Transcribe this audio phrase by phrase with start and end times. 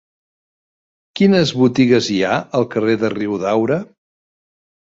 [1.19, 3.81] Quines botigues hi ha al carrer de Riudaura?